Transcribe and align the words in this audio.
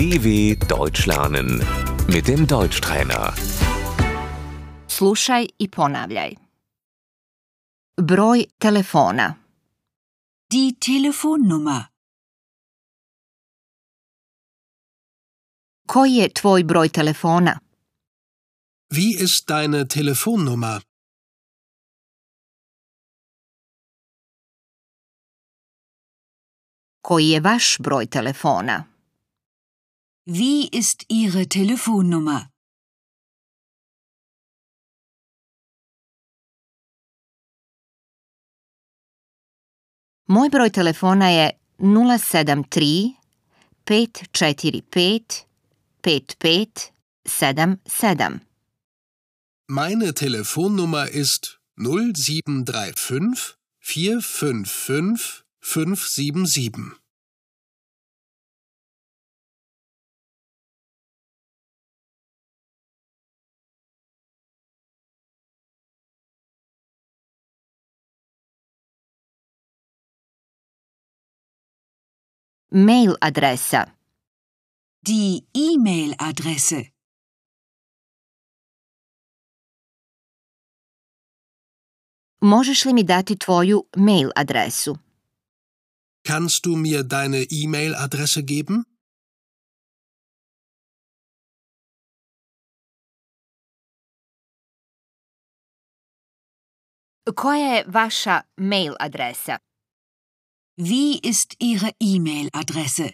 DW 0.00 0.56
Deutsch 0.68 1.06
lernen 1.06 1.60
mit 2.08 2.26
dem 2.26 2.46
Deutschtrainer. 2.46 3.34
Slušaj 4.88 5.46
i 5.58 5.70
ponavljaj. 5.70 6.34
Broj 8.00 8.44
telefona, 8.58 9.34
Die 10.52 10.72
Telefonnummer. 10.86 11.82
koji 15.86 16.12
je 16.12 16.32
tvoj 16.32 16.64
broj 16.64 16.88
telefona? 16.88 17.58
Wie 18.92 19.22
ist 19.24 19.48
deine 19.48 19.88
Telefonnummer? 19.88 20.82
Koji 27.02 27.28
je 27.28 27.40
vaš 27.40 27.76
broj 27.78 28.06
telefona? 28.06 28.89
Wie 30.32 30.68
ist 30.68 31.06
Ihre 31.08 31.48
Telefonnummer? 31.48 32.50
Moj 40.28 40.50
broj 40.50 40.70
telefona 40.70 41.30
je 41.30 41.50
073 41.78 43.16
545 43.88 45.46
5577. 46.02 48.40
Meine 49.66 50.14
Telefonnummer 50.14 51.08
ist 51.08 51.60
0735 51.76 53.56
455 53.80 55.44
577. 55.60 56.99
Mail 72.72 73.16
adresa 73.20 73.86
Die 75.06 75.42
E-Mail-Adresse. 75.52 76.84
Možeš 82.40 82.84
li 82.84 82.92
mi 82.92 83.02
dati 83.02 83.38
tvoju 83.38 83.82
mail 83.96 84.30
adresu? 84.36 84.96
Kannst 86.22 86.64
du 86.64 86.76
mir 86.76 87.02
deine 87.02 87.46
E-Mail-Adresse 87.50 88.42
geben? 88.42 88.84
Koja 97.34 97.74
je 97.74 97.84
vaša 97.86 98.42
mail 98.56 98.94
adresa? 99.00 99.69
Wie 100.82 101.18
ist 101.18 101.56
Ihre 101.58 101.90
E-Mail-Adresse? 102.00 103.12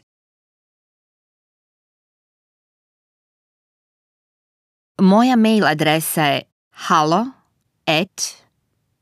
Moja 5.01 5.37
mail 5.37 5.65
adresa 5.65 6.23
je 6.25 6.47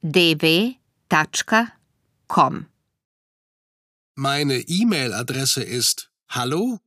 dv.com. 0.00 0.76
Meine 4.14 4.64
E-Mail-Adresse 4.66 5.62
ist 5.62 6.10
hallo@dw.com. 6.28 6.80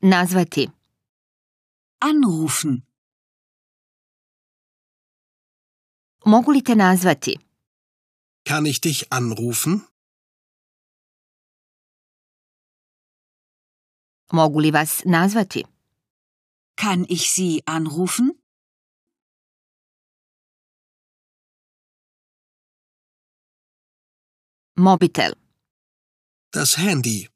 Nazvati. 0.00 0.70
Anrufen. 1.98 2.87
Mogu 6.26 6.50
li 6.52 6.62
te 6.62 6.74
nazvati? 6.74 7.38
Kann 8.44 8.66
ich 8.66 8.80
dich 8.80 9.12
anrufen? 9.12 9.86
Mogu 14.32 14.60
li 14.60 14.70
vas 14.72 15.04
nazvati? 15.04 15.64
Kann 16.76 17.04
ich 17.08 17.30
Sie 17.30 17.62
anrufen? 17.66 18.32
Mobitel. 24.76 25.34
Das 26.52 26.76
Handy. 26.78 27.28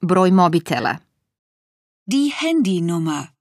Broj 0.00 0.30
mobitela. 0.30 1.00
Die 2.06 2.32
Handynummer. 2.32 3.32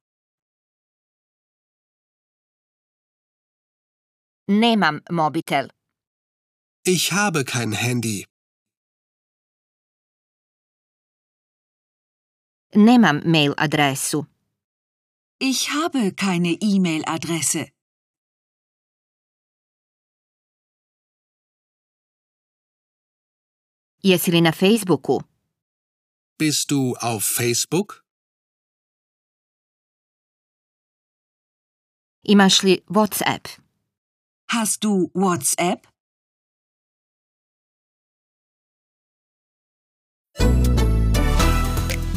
Nemam 4.50 5.02
mobitel. 5.12 5.70
Ich 6.84 7.12
habe 7.12 7.46
kein 7.46 7.72
Handy. 7.72 8.26
Nemam 12.74 13.22
mail 13.26 13.54
adresu. 13.58 14.26
Ich 15.40 15.70
habe 15.70 16.14
keine 16.16 16.58
E-Mail-Adresse. 16.60 17.70
Jesi 24.02 24.32
li 24.32 24.42
na 24.42 24.52
Facebooku? 24.52 25.22
Bist 26.40 26.72
du 26.72 26.96
auf 26.96 27.24
Facebook? 27.24 28.04
Imaš 32.24 32.64
li 32.64 32.84
WhatsApp? 32.88 33.69
Hast 34.52 34.84
du 34.84 35.12
WhatsApp? 35.14 35.88